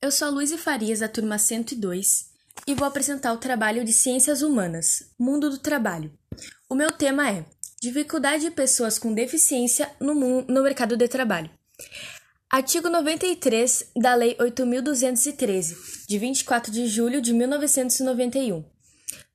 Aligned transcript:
Eu 0.00 0.12
sou 0.12 0.28
a 0.28 0.30
Luísa 0.30 0.56
Farias, 0.56 1.00
da 1.00 1.08
turma 1.08 1.38
102, 1.38 2.26
e 2.68 2.72
vou 2.72 2.86
apresentar 2.86 3.32
o 3.32 3.36
trabalho 3.38 3.84
de 3.84 3.92
Ciências 3.92 4.42
Humanas, 4.42 5.10
Mundo 5.18 5.50
do 5.50 5.58
Trabalho. 5.58 6.12
O 6.68 6.74
meu 6.76 6.92
tema 6.92 7.28
é 7.28 7.44
Dificuldade 7.82 8.44
de 8.44 8.50
pessoas 8.52 8.96
com 8.96 9.12
deficiência 9.12 9.90
no, 10.00 10.14
no 10.14 10.62
mercado 10.62 10.96
de 10.96 11.08
trabalho. 11.08 11.50
Artigo 12.48 12.88
93 12.88 13.90
da 13.96 14.14
Lei 14.14 14.36
8.213, 14.36 16.06
de 16.06 16.16
24 16.16 16.70
de 16.70 16.86
julho 16.86 17.20
de 17.20 17.32
1991. 17.32 18.64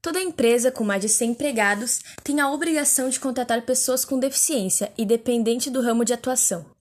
Toda 0.01 0.21
empresa 0.21 0.71
com 0.71 0.85
mais 0.85 1.01
de 1.01 1.09
100 1.09 1.31
empregados 1.31 1.99
tem 2.23 2.39
a 2.39 2.49
obrigação 2.49 3.09
de 3.09 3.19
contratar 3.19 3.63
pessoas 3.63 4.05
com 4.05 4.17
deficiência, 4.17 4.93
independente 4.97 5.69
do 5.69 5.81
ramo 5.81 6.05
de 6.05 6.13
atuação 6.13 6.72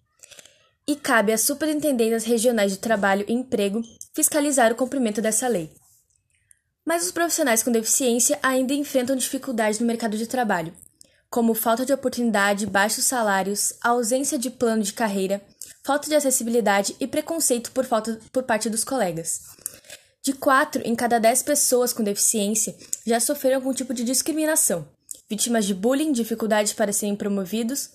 e 0.86 0.96
cabe 0.96 1.32
às 1.32 1.42
superintendências 1.42 2.24
regionais 2.24 2.72
de 2.72 2.78
trabalho 2.78 3.24
e 3.28 3.32
emprego 3.32 3.82
fiscalizar 4.14 4.72
o 4.72 4.76
cumprimento 4.76 5.22
dessa 5.22 5.48
lei. 5.48 5.70
Mas 6.84 7.04
os 7.04 7.12
profissionais 7.12 7.62
com 7.62 7.70
deficiência 7.70 8.38
ainda 8.42 8.74
enfrentam 8.74 9.14
dificuldades 9.14 9.78
no 9.78 9.86
mercado 9.86 10.16
de 10.16 10.26
trabalho, 10.26 10.74
como 11.30 11.54
falta 11.54 11.86
de 11.86 11.92
oportunidade, 11.92 12.66
baixos 12.66 13.04
salários, 13.04 13.72
ausência 13.80 14.36
de 14.36 14.50
plano 14.50 14.82
de 14.82 14.92
carreira, 14.92 15.40
falta 15.84 16.08
de 16.08 16.14
acessibilidade 16.14 16.96
e 17.00 17.06
preconceito 17.06 17.70
por, 17.72 17.84
falta, 17.84 18.20
por 18.32 18.42
parte 18.42 18.68
dos 18.68 18.84
colegas. 18.84 19.40
De 20.22 20.32
quatro 20.32 20.82
em 20.84 20.94
cada 20.94 21.18
dez 21.18 21.42
pessoas 21.42 21.92
com 21.92 22.02
deficiência 22.02 22.76
já 23.06 23.18
sofreram 23.18 23.56
algum 23.56 23.72
tipo 23.72 23.94
de 23.94 24.04
discriminação, 24.04 24.86
vítimas 25.28 25.64
de 25.64 25.74
bullying, 25.74 26.12
dificuldades 26.12 26.72
para 26.72 26.92
serem 26.92 27.16
promovidos 27.16 27.90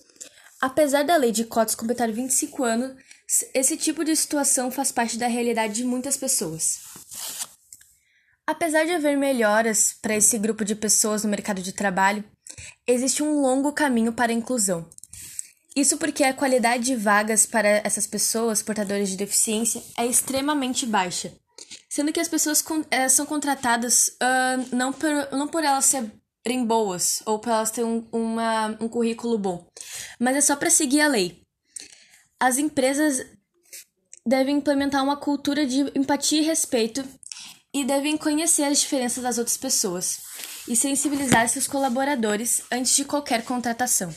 Apesar 0.60 1.04
da 1.04 1.16
lei 1.16 1.30
de 1.30 1.44
cotas 1.44 1.76
completar 1.76 2.10
25 2.10 2.64
anos, 2.64 2.96
esse 3.54 3.76
tipo 3.76 4.04
de 4.04 4.16
situação 4.16 4.70
faz 4.70 4.90
parte 4.90 5.16
da 5.16 5.28
realidade 5.28 5.74
de 5.74 5.84
muitas 5.84 6.16
pessoas. 6.16 6.80
Apesar 8.44 8.84
de 8.84 8.92
haver 8.92 9.16
melhoras 9.16 9.94
para 10.02 10.16
esse 10.16 10.36
grupo 10.36 10.64
de 10.64 10.74
pessoas 10.74 11.22
no 11.22 11.30
mercado 11.30 11.62
de 11.62 11.72
trabalho, 11.72 12.24
existe 12.86 13.22
um 13.22 13.40
longo 13.40 13.72
caminho 13.72 14.12
para 14.12 14.32
a 14.32 14.34
inclusão. 14.34 14.88
Isso 15.76 15.96
porque 15.96 16.24
a 16.24 16.34
qualidade 16.34 16.86
de 16.86 16.96
vagas 16.96 17.46
para 17.46 17.68
essas 17.84 18.06
pessoas 18.06 18.60
portadoras 18.60 19.10
de 19.10 19.16
deficiência 19.16 19.80
é 19.96 20.06
extremamente 20.06 20.86
baixa, 20.86 21.32
sendo 21.88 22.12
que 22.12 22.18
as 22.18 22.26
pessoas 22.26 22.64
eh, 22.90 23.08
são 23.08 23.26
contratadas 23.26 24.08
uh, 24.20 24.74
não, 24.74 24.92
por, 24.92 25.10
não 25.30 25.46
por 25.46 25.62
elas 25.62 25.84
ser 25.84 26.10
serem 26.48 26.64
boas 26.64 27.22
ou 27.26 27.38
para 27.38 27.56
elas 27.56 27.70
terem 27.70 27.90
um, 27.90 28.08
uma, 28.10 28.68
um 28.80 28.88
currículo 28.88 29.36
bom, 29.36 29.66
mas 30.18 30.36
é 30.36 30.40
só 30.40 30.56
para 30.56 30.70
seguir 30.70 31.00
a 31.00 31.08
lei. 31.08 31.42
As 32.40 32.58
empresas 32.58 33.24
devem 34.26 34.56
implementar 34.56 35.02
uma 35.02 35.16
cultura 35.16 35.66
de 35.66 35.80
empatia 35.98 36.40
e 36.40 36.44
respeito 36.44 37.04
e 37.72 37.84
devem 37.84 38.16
conhecer 38.16 38.64
as 38.64 38.80
diferenças 38.80 39.22
das 39.22 39.38
outras 39.38 39.56
pessoas 39.56 40.18
e 40.66 40.76
sensibilizar 40.76 41.48
seus 41.48 41.66
colaboradores 41.66 42.62
antes 42.70 42.94
de 42.94 43.04
qualquer 43.04 43.44
contratação. 43.44 44.14